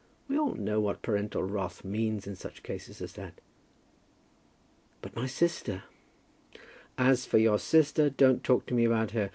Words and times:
We 0.27 0.35
all 0.35 0.55
know 0.55 0.79
what 0.79 1.03
parental 1.03 1.43
wrath 1.43 1.85
means 1.85 2.25
in 2.25 2.35
such 2.35 2.63
cases 2.63 3.03
as 3.03 3.13
that." 3.13 3.39
"But 5.03 5.15
my 5.15 5.27
sister" 5.27 5.83
"As 7.11 7.27
for 7.27 7.37
your 7.37 7.59
sister, 7.59 8.09
don't 8.09 8.43
talk 8.43 8.65
to 8.65 8.73
me 8.73 8.83
about 8.85 9.11
her. 9.11 9.29